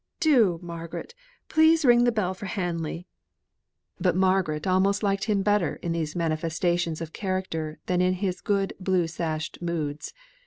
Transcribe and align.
Do, 0.19 0.59
Margaret, 0.63 1.13
please 1.47 1.85
ring 1.85 2.05
the 2.05 2.11
bell 2.11 2.33
for 2.33 2.47
Hanley." 2.47 3.05
But 3.99 4.15
Margaret 4.15 4.65
almost 4.65 5.03
liked 5.03 5.25
him 5.25 5.43
better 5.43 5.75
in 5.83 5.91
these 5.91 6.15
manifestations 6.15 7.01
of 7.01 7.13
character 7.13 7.77
than 7.85 8.01
in 8.01 8.13
his 8.13 8.41
good 8.41 8.73
blue 8.79 9.05
sashed 9.05 9.61
moods. 9.61 10.15